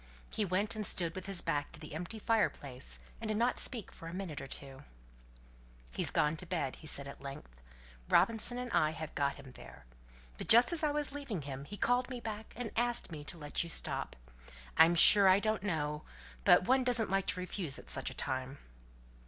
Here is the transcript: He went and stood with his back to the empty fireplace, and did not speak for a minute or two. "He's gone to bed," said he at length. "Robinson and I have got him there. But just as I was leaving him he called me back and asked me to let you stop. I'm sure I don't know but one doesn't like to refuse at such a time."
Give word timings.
He 0.31 0.45
went 0.45 0.75
and 0.75 0.83
stood 0.83 1.13
with 1.13 1.27
his 1.27 1.41
back 1.41 1.71
to 1.73 1.79
the 1.79 1.93
empty 1.93 2.17
fireplace, 2.17 2.97
and 3.19 3.27
did 3.27 3.37
not 3.37 3.59
speak 3.59 3.91
for 3.91 4.07
a 4.07 4.15
minute 4.15 4.41
or 4.41 4.47
two. 4.47 4.81
"He's 5.91 6.09
gone 6.09 6.35
to 6.37 6.47
bed," 6.47 6.75
said 6.85 7.05
he 7.05 7.09
at 7.11 7.21
length. 7.21 7.61
"Robinson 8.09 8.57
and 8.57 8.71
I 8.71 8.93
have 8.93 9.13
got 9.13 9.35
him 9.35 9.51
there. 9.51 9.85
But 10.39 10.47
just 10.47 10.73
as 10.73 10.81
I 10.81 10.89
was 10.89 11.11
leaving 11.11 11.43
him 11.43 11.65
he 11.65 11.77
called 11.77 12.09
me 12.09 12.19
back 12.19 12.51
and 12.55 12.71
asked 12.75 13.11
me 13.11 13.23
to 13.25 13.37
let 13.37 13.63
you 13.63 13.69
stop. 13.69 14.15
I'm 14.75 14.95
sure 14.95 15.27
I 15.29 15.39
don't 15.39 15.61
know 15.61 16.01
but 16.45 16.63
one 16.67 16.83
doesn't 16.83 17.11
like 17.11 17.27
to 17.27 17.39
refuse 17.39 17.77
at 17.77 17.87
such 17.87 18.09
a 18.09 18.15
time." 18.15 18.57